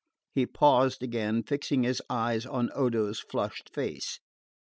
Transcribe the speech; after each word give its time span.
He 0.33 0.47
paused 0.47 1.03
again, 1.03 1.43
fixing 1.43 1.83
his 1.83 2.01
eyes 2.09 2.47
on 2.47 2.71
Odo's 2.73 3.19
flushed 3.19 3.69
face. 3.71 4.19